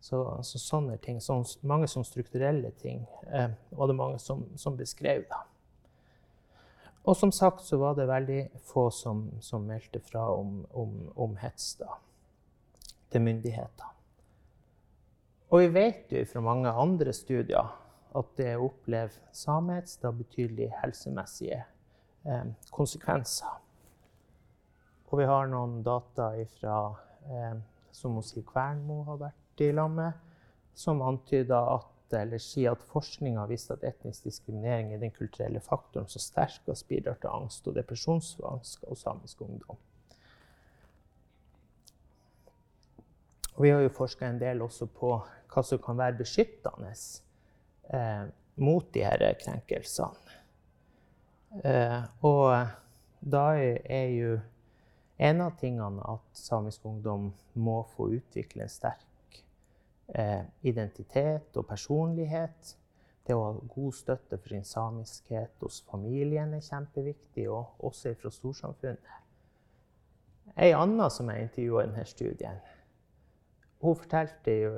[0.00, 4.76] Så, altså, sånne ting, sånn, mange sånne strukturelle ting eh, var det mange som, som
[4.78, 5.24] beskrev.
[5.30, 5.42] da.
[7.08, 11.36] Og som sagt så var det veldig få som, som meldte fra om, om, om
[11.40, 11.96] hets da,
[13.10, 13.94] til myndigheter.
[15.48, 17.72] Og vi vet jo fra mange andre studier
[18.16, 21.60] at det å oppleve samehets har betydelige helsemessige
[22.24, 23.58] eh, konsekvenser.
[25.08, 26.78] Og vi har noen data ifra,
[27.28, 27.54] eh,
[27.92, 30.26] som Siv Kvernmo har vært i lag med,
[30.78, 35.60] som antyder at eller sier at forskninga har vist at etnisk diskriminering er den kulturelle
[35.60, 39.76] faktoren som sterkest bidrar til angst og depresjonsvansker hos samisk ungdom.
[43.58, 45.16] Og vi har jo forska en del også på
[45.52, 46.94] hva som kan være beskyttende
[47.92, 48.24] eh,
[48.58, 50.36] mot de her krenkelsene.
[51.64, 52.52] Eh, og
[53.20, 54.32] da er jo
[55.18, 59.40] en av tingene at samisk ungdom må få utvikle en sterk
[60.14, 62.74] eh, identitet og personlighet.
[63.26, 68.32] Det å ha god støtte for sin samiskhet hos familien er kjempeviktig, og også fra
[68.32, 69.16] storsamfunnet.
[70.58, 72.62] Ei anna som jeg intervjua i denne studien,
[73.82, 74.70] hun fortalte jo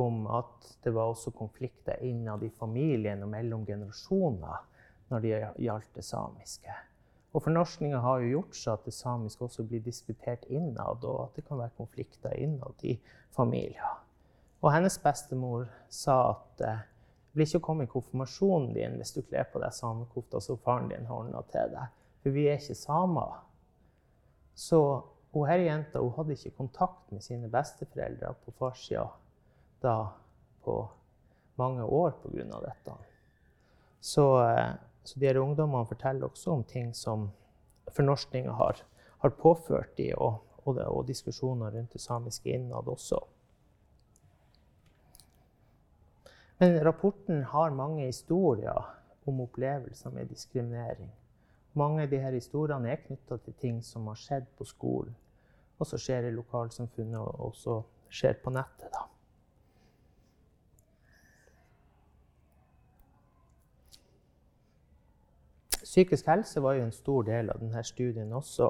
[0.00, 4.62] om at det var også konflikter innad i familien og mellom generasjoner
[5.12, 6.78] når det gjaldt det samiske.
[7.32, 11.36] Og Fornorskninga har jo gjort så at det samiske også blir diskutert innad, og at
[11.36, 12.98] det kan være konflikter innad i
[13.32, 14.00] familier.
[14.60, 16.82] Og hennes bestemor sa at eh,
[17.32, 20.60] det blir ikke å komme i konfirmasjonen din hvis du kler på deg samekofta som
[20.60, 21.94] faren din har ordna til deg.
[22.20, 23.40] For vi er ikke samer.
[24.54, 24.78] Så
[25.32, 29.08] hun her jenta hun hadde ikke kontakt med sine besteforeldre på farssida
[29.82, 30.12] da
[30.64, 30.76] på
[31.60, 32.60] mange år pga.
[32.60, 32.94] dette.
[34.00, 34.70] Så, eh,
[35.04, 37.30] så de her ungdommene forteller også om ting som
[37.92, 38.82] fornorskninga har,
[39.18, 43.20] har, påført dem, og, og, og, diskusjoner rundt det samiske innad også.
[46.58, 48.86] Men rapporten har mange historier
[49.26, 51.10] om opplevelser med diskriminering.
[51.72, 55.14] Mange av disse historiene er knytta til ting som har skjedd på skolen,
[55.78, 57.80] og som skjer i lokalsamfunnet, og også
[58.12, 58.90] skjer på nettet.
[58.92, 59.11] da.
[65.82, 68.68] Psykisk helse var jo en stor del av denne studien også.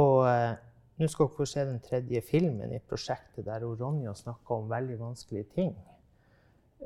[0.00, 0.54] Og eh,
[0.98, 4.98] nå skal dere få se den tredje filmen i prosjektet, der Ronja snakker om veldig
[5.00, 5.74] vanskelige ting.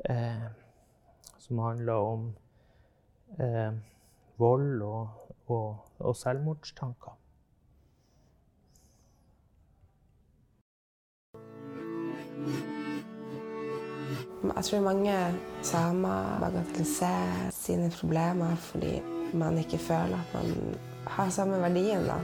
[0.05, 0.47] Eh,
[1.37, 2.27] som handler om
[3.39, 3.73] eh,
[4.37, 7.15] vold og, og, og selvmordstanker.
[14.43, 15.13] Jeg tror mange
[15.65, 18.99] samer bagatelliserer sine problemer fordi
[19.33, 20.75] man ikke føler at man
[21.07, 22.05] har samme verdien.
[22.05, 22.19] da.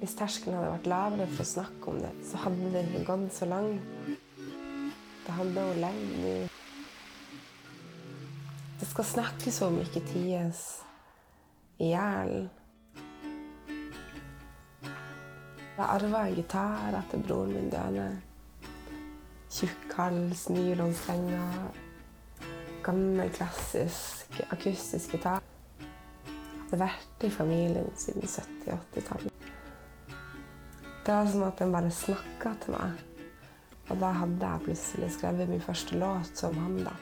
[0.00, 3.36] Hvis terskelen hadde vært lavere for å snakke om det, så hadde det ikke gått
[3.36, 3.82] så langt.
[5.26, 6.34] Det hun levd nå.
[8.80, 10.62] Det skal snakkes om, ikke ties
[11.82, 12.46] i hjel.
[15.76, 18.04] Jeg arva en gitar etter broren min døde.
[19.52, 21.66] Tjukk hals, nylonstrenger.
[22.86, 25.44] Gammel, klassisk, akustisk gitar.
[26.62, 29.50] Hadde vært i familien siden 70-80-tallet.
[31.04, 33.04] Det var som at den bare snakka til meg.
[33.90, 36.96] Og da hadde jeg plutselig skrevet min første låt som han, da.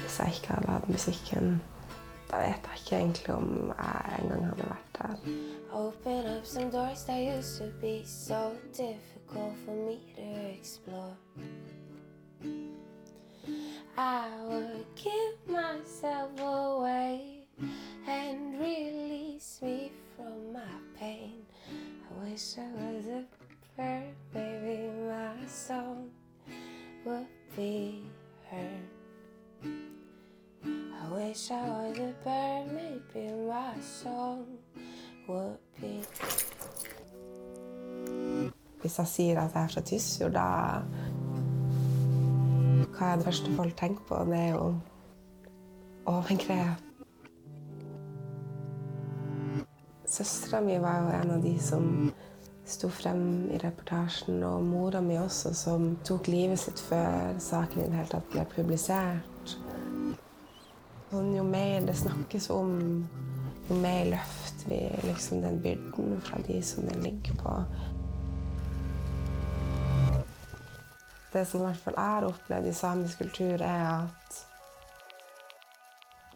[0.00, 1.60] Hvis jeg ikke hadde hatt musikken,
[2.34, 5.16] da vet jeg ikke egentlig om jeg engang hadde vært der.
[5.72, 11.16] Open up some doors that used to be so difficult for me to explore.
[13.96, 17.46] I would give myself away
[18.08, 21.46] and release me from my pain.
[21.70, 23.24] I wish I was a
[23.76, 26.10] bird, maybe my song
[27.04, 28.02] would be
[28.50, 28.93] heard.
[31.14, 34.46] Wish I was a bird, maybe my song
[35.28, 36.02] would be
[38.80, 40.46] Hvis jeg sier at jeg er fra Tysfjord, da
[42.96, 44.14] Hva er det første folk tenker på?
[44.30, 44.74] Det er jo
[46.06, 46.82] overgrep.
[50.06, 52.10] Søstera mi var jo en av de som
[52.66, 57.86] sto frem i reportasjen, og mora mi også, som tok livet sitt før saken i
[57.86, 59.33] det hele tatt ble publisert.
[61.14, 62.72] Jo mer det snakkes om,
[63.68, 67.52] jo mer løfter vi liksom den byrden fra de som den ligger på.
[71.32, 74.40] Det som i hvert fall jeg har opplevd i samisk kultur, er at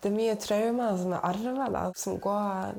[0.03, 2.79] det er mye traumer som er arva, som går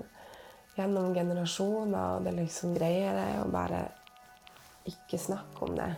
[0.78, 2.16] gjennom generasjoner.
[2.16, 3.84] Og det liksom greier det å bare
[4.88, 5.92] ikke snakke om det.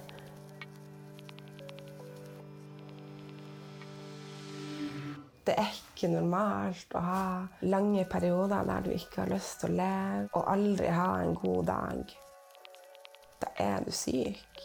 [5.45, 7.23] Det er ikke normalt å ha
[7.69, 11.67] lange perioder der du ikke har lyst til å leve, og aldri ha en god
[11.69, 12.15] dag.
[13.41, 14.63] Da er du syk.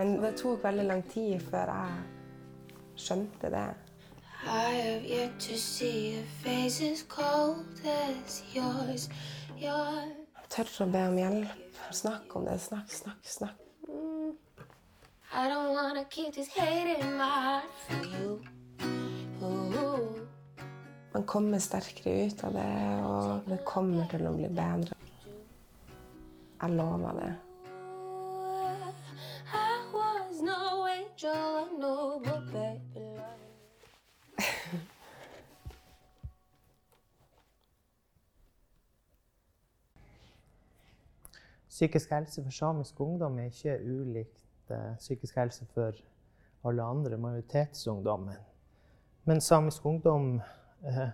[0.00, 3.68] Men det tok veldig lang tid før jeg skjønte det.
[4.40, 9.10] I have yet to see a face as cold as yours.
[9.60, 10.08] Your
[10.50, 11.82] Tør å be om hjelp.
[11.94, 12.58] Snakk om det.
[12.58, 13.69] Snakk, snakk, snakk.
[15.32, 18.42] I don't wanna keep this hate in my heart for you.
[19.42, 20.26] Ooh.
[21.12, 24.96] Man kommer sterkere ut av det, og det kommer til å bli bedre.
[26.62, 27.30] Jeg lover det.
[29.54, 33.38] I was no angel, I know, but baby, love.
[41.68, 45.96] Psykisk helse for samisk ungdom er ikke ulikt eh, psykisk helse for
[46.64, 48.36] alle andre majoritetsungdommen.
[49.24, 50.40] Men samisk ungdom
[50.86, 51.08] eh,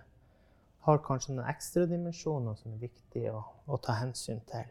[0.87, 4.69] har kanskje noen ekstra dimensjoner som er viktige å, å ta hensyn til.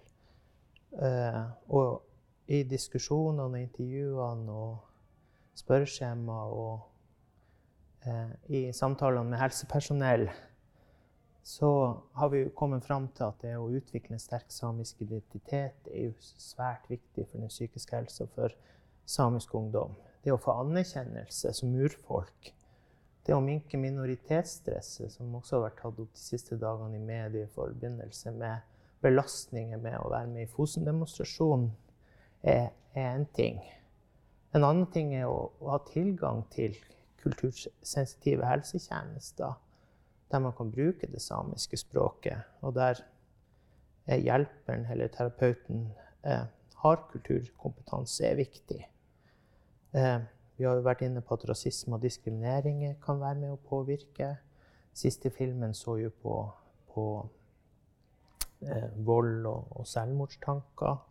[1.02, 2.02] Eh, og
[2.52, 10.28] i diskusjonene og intervjuene og spørreskjema og eh, i samtalene med helsepersonell
[11.46, 11.70] så
[12.18, 16.88] har vi kommet fram til at det å utvikle en sterk samisk identitet er svært
[16.90, 18.26] viktig for den psykiske helsa
[19.06, 19.94] samisk ungdom.
[20.22, 22.52] Det å få anerkjennelse som urfolk.
[23.26, 27.46] Det å minke minoritetsstresset, som også har vært tatt opp de siste dagene i media
[27.46, 31.70] i forbindelse med belastninger med å være med i Fosen-demonstrasjonen,
[32.46, 33.58] er én ting.
[34.54, 36.76] En annen ting er å, å ha tilgang til
[37.22, 39.56] kultursensitive helsetjenester
[40.30, 43.02] der man kan bruke det samiske språket, og der
[44.06, 45.88] hjelperen eller terapeuten
[46.26, 46.46] eh,
[46.82, 48.80] har kulturkompetanse, er viktig.
[49.92, 50.18] Eh,
[50.56, 54.36] vi har jo vært inne på at rasisme og diskriminering kan være med å påvirke.
[54.96, 56.36] Siste filmen så jo på,
[56.94, 57.06] på
[58.64, 61.02] eh, vold og, og, selvmordstanker.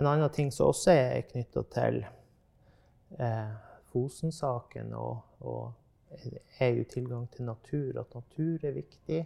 [0.00, 2.00] En annen ting som også er knytta til
[3.18, 3.52] eh,
[3.90, 6.16] Fosen-saken og, og
[6.58, 8.00] er jo tilgang til natur.
[8.00, 9.20] At natur er viktig.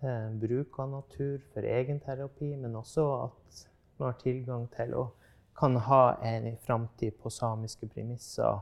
[0.00, 3.64] Eh, bruk av natur for egenterapi, men også at
[3.98, 5.06] man har tilgang til å
[5.60, 8.60] kan ha en framtid på samiske premisser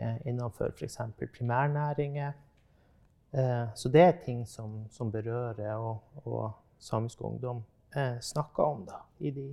[0.00, 0.98] eh, innenfor f.eks.
[1.36, 2.32] primærnæringer.
[3.30, 7.64] Eh, så det er ting som, som berører, og, og samisk ungdom
[7.96, 9.48] eh, snakker om da, i, de,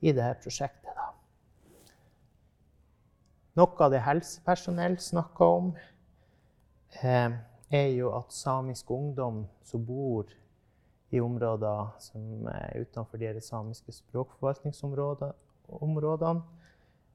[0.00, 0.92] i dette prosjektet.
[0.92, 1.08] Da.
[3.56, 5.72] Noe av det helsepersonell snakker om,
[7.00, 7.38] eh,
[7.72, 10.28] er jo at samisk ungdom som bor
[11.10, 15.32] i områder som er utenfor de samiske språkforvaltningsområdene,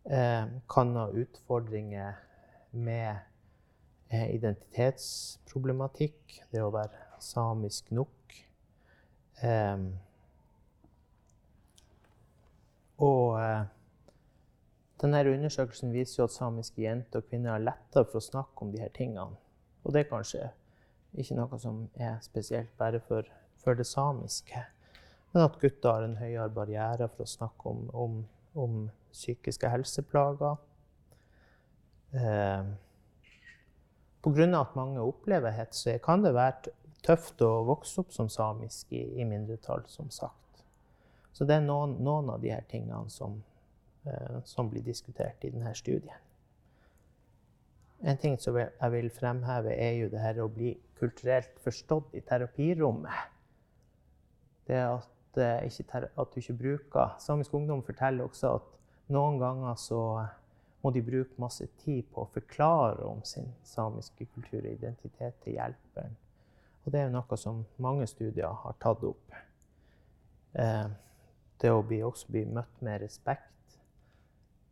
[0.04, 2.14] eh, kan ha utfordringer
[2.72, 3.16] med
[4.10, 8.46] eh, identitetsproblematikk, det å være samisk nok.
[9.42, 9.78] Eh,
[13.02, 13.40] og
[15.02, 18.74] denne undersøkelsen viser jo at samiske jenter og kvinner har lettere for å snakke om
[18.74, 19.38] disse tingene.
[19.82, 20.52] Og det er kanskje
[21.18, 23.24] ikke noe som er spesielt bare for,
[23.64, 24.62] for det samiske.
[25.32, 28.14] Men at gutter har en høyere barriere for å snakke om, om,
[28.54, 30.56] om psykiske helseplager.
[32.12, 32.72] Eh,
[34.22, 34.62] Pga.
[34.62, 39.02] at mange opplever hets, så kan det være tøft å vokse opp som samisk i,
[39.22, 40.64] i mindretall, som sagt.
[41.34, 43.40] Så det er noen, noen av de her tingene som,
[44.06, 46.28] eh, som blir diskutert i denne studien.
[48.02, 52.22] En ting som jeg vil fremheve, er jo det her å bli kulturelt forstått i
[52.26, 53.30] terapirommet.
[54.68, 58.70] Det at, eh, ikke, at du ikke bruker Samisk Ungdom forteller også at
[59.12, 60.02] noen ganger så
[60.82, 65.60] må de bruke masse tid på å forklare om sin samiske kultur og identitet til
[65.60, 66.18] hjelperen.
[66.86, 69.38] Og det er noe som mange studier har tatt opp.
[70.58, 70.88] Eh,
[71.62, 73.52] det å bli, også bli møtt med respekt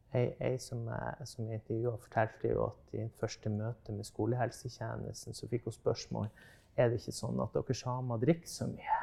[0.09, 5.49] Ei, ei som, jeg, som intervjua, fortalte jo at i første møte med skolehelsetjenesten så
[5.51, 6.31] fikk hun spørsmål
[6.79, 8.97] er det ikke sånn at dere samer drikker så mye.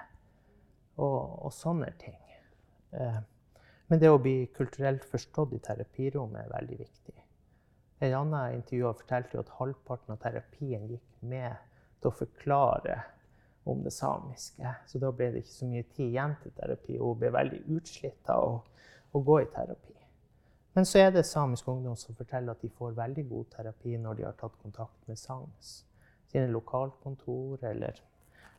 [0.96, 2.20] Og, og sånne ting.
[2.96, 3.18] Eh,
[3.86, 7.16] men det å bli kulturelt forstått i terapirommet er veldig viktig.
[8.06, 11.54] En annen intervju fortalte jo at halvparten av terapien gikk med
[12.00, 12.96] til å forklare
[13.68, 14.72] om det samiske.
[14.88, 16.98] Så da ble det ikke så mye tid igjen til terapi.
[17.00, 18.56] Hun ble veldig utslitt av å
[19.16, 19.94] å gå i terapi.
[20.76, 24.18] Men så er det samisk ungdom som forteller at de får veldig god terapi når
[24.18, 25.72] de har tatt kontakt med SANGS
[26.32, 28.02] sine lokalkontor eller,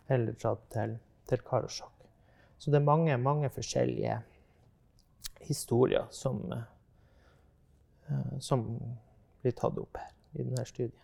[0.08, 0.98] eller dratt til,
[1.30, 1.97] til Karasjok.
[2.58, 4.20] Så det er mange, mange forskjellige
[5.46, 6.42] historier som,
[8.10, 8.66] uh, som
[9.42, 11.04] blir tatt opp her i denne studien.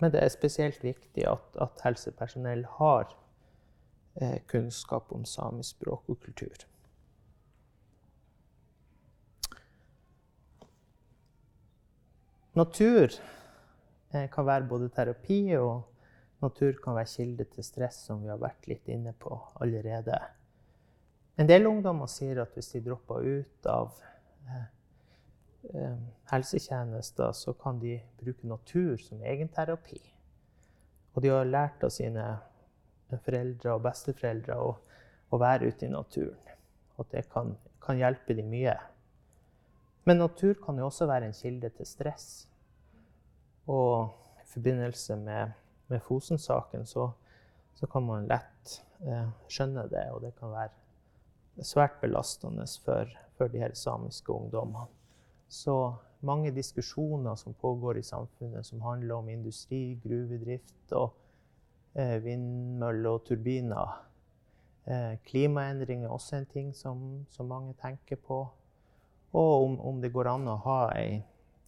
[0.00, 3.14] Men det er spesielt viktig at, at helsepersonell har
[4.20, 6.66] eh, kunnskap om samisk språk og kultur.
[12.56, 13.08] Natur
[14.12, 15.82] eh, kan være både terapi, og
[16.42, 20.18] natur kan være kilde til stress, som vi har vært litt inne på allerede.
[21.36, 23.96] En del ungdommer sier at hvis de dropper ut av
[24.48, 24.66] eh,
[25.74, 30.00] eh, helsetjenester, så kan de bruke natur som egenterapi.
[31.14, 32.24] Og de har lært av sine
[33.24, 34.74] foreldre og besteforeldre å,
[35.32, 36.56] å være ute i naturen.
[36.96, 38.76] Og det kan, kan hjelpe dem mye.
[40.06, 42.26] Men natur kan jo også være en kilde til stress.
[43.66, 45.54] Og i forbindelse med,
[45.86, 47.10] med Fosen-saken så,
[47.74, 53.52] så, kan man lett eh, skjønne det, og det kan være svært belastende for, for
[53.52, 54.88] de her samiske ungdommene.
[55.48, 55.94] Så
[56.26, 61.14] mange diskusjoner som pågår i samfunnet som handler om industri, gruvedrift og
[61.94, 63.96] eh, vindmøller og turbiner.
[64.86, 68.46] Eh, klimaendring er også en ting som, som mange tenker på
[69.36, 71.20] og om, om, det går an å ha ei,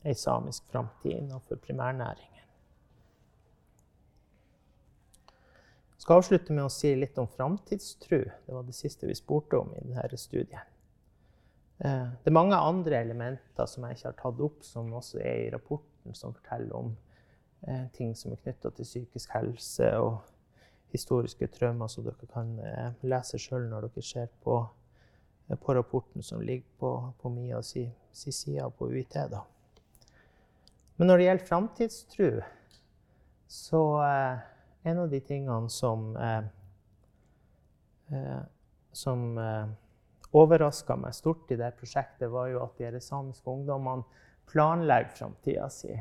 [0.07, 2.35] ei samisk framtid innenfor primærnæringen.
[5.88, 8.21] Jeg skal avslutte med å si litt om framtidstru.
[8.47, 10.75] Det var det siste vi spurte om i denne studien.
[11.79, 15.45] Eh, det er mange andre elementer som jeg ikke har tatt opp, som også er
[15.45, 16.97] i rapporten, som forteller om
[17.67, 20.19] eh, ting som er knytta til psykisk helse og
[20.95, 24.63] historiske traumer, som dere kan eh, lese sjøl når dere ser på
[25.57, 29.15] på rapporten som ligger på, på Mia si, si side på UiT.
[29.31, 29.47] Da.
[30.97, 32.41] Men når det gjelder framtidstru,
[33.49, 33.83] så
[34.83, 36.45] en av de tingene som eh,
[38.13, 38.41] eh,
[38.93, 39.67] som eh,
[40.31, 44.05] overraska meg stort i det prosjektet, var jo at de samiske ungdommene
[44.49, 45.93] planlegger framtida si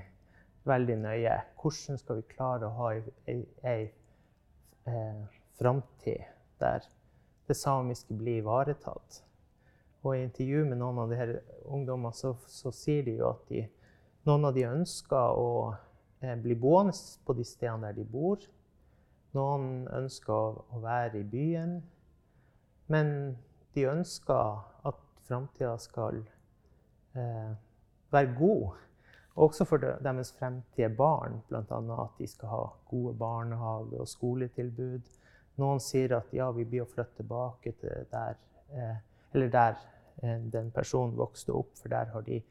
[0.68, 1.36] veldig nøye.
[1.62, 3.88] Hvordan skal vi klare å ha ei, ei,
[4.88, 5.24] eh,
[5.60, 6.28] framtid
[6.62, 6.86] der
[7.48, 9.22] det samiske blir ivaretatt?
[10.04, 13.66] Og i intervju med noen av her ungdommene så, så, sier de jo at de,
[14.28, 15.50] noen av de ønsker å
[16.22, 18.44] eh, bli boende på de stedene der de bor.
[19.36, 21.78] Noen ønsker å, være i byen.
[22.88, 23.38] Men
[23.76, 26.22] de ønsker at framtida skal
[27.16, 27.52] eh,
[28.12, 28.84] være god.
[29.38, 31.62] Også for deres fremtidige barn, bl.a.
[32.04, 35.12] at de skal ha gode barnehage- og skoletilbud.
[35.62, 38.40] Noen sier at ja, vi blir å flytte tilbake til der
[38.74, 38.98] eh,
[39.34, 39.76] eller der
[40.24, 42.42] eh, den personen vokste opp, for der har de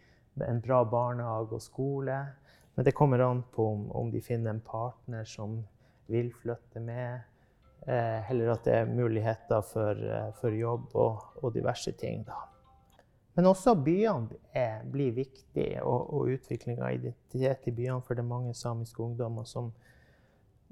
[0.47, 2.19] en bra barnehage og skole.
[2.77, 5.63] Men det kommer an på om, om de finner en partner som
[6.07, 7.21] vil flytte med,
[7.87, 12.25] eh, eller at det er muligheter for, eh, for jobb og, og, diverse ting.
[12.27, 12.39] Da.
[13.35, 18.01] Men også byene er, blir viktige, og, og utvikling av identitet i byene.
[18.03, 19.73] For det er mange samiske ungdommer som,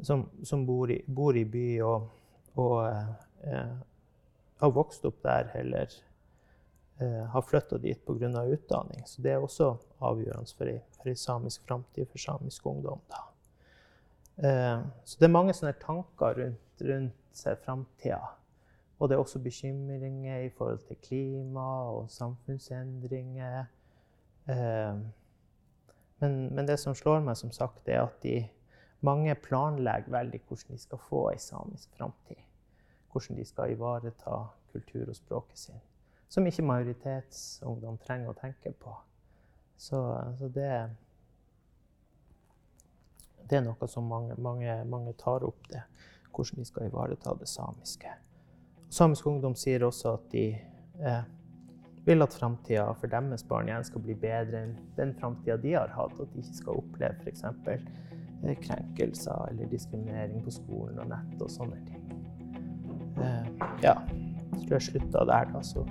[0.02, 2.08] som, som bor, i, bor, i, by og,
[2.56, 2.78] og
[3.44, 3.76] eh,
[4.62, 5.92] har vokst opp der eller
[7.00, 8.44] eh, har flytta dit pga.
[8.44, 9.02] utdanning.
[9.06, 13.00] Så det er også avgjørende for ei, samisk framtid for samisk ungdom.
[13.10, 13.33] Eh,
[14.38, 18.20] så det er mange sånne tanker rundt, rundt framtida.
[18.98, 23.64] Og det er også bekymringer i forhold til klima og samfunnsendringer.
[24.48, 24.96] Eh,
[26.18, 28.40] men, men, det som slår meg, som sagt, er at de,
[29.04, 32.40] mange planlegger veldig hvordan de skal få ei samisk framtid
[33.14, 34.36] hvordan de skal ivareta
[34.72, 35.82] kultur og språket sin.
[36.28, 38.94] Som ikke majoritetsungdom trenger å tenke på.
[39.76, 40.00] Så,
[40.38, 40.70] så det,
[43.48, 45.82] det, er noe som mange, mange, mange, tar opp, det.
[46.34, 48.10] Hvordan de skal ivareta det samiske.
[48.90, 50.48] Samisk ungdom sier også at de
[50.98, 51.28] eh,
[52.06, 55.94] vil at framtida for deres barn igjen skal bli bedre enn den framtida de har
[55.94, 56.18] hatt.
[56.20, 57.44] At de ikke skal oppleve f.eks.
[58.44, 62.02] Eh, krenkelser eller diskriminering på skolen og nett og sånne ting.
[63.22, 63.46] Eh,
[63.86, 63.94] ja,
[64.54, 65.62] jeg tror jeg slutta der, da.
[65.64, 65.86] Så.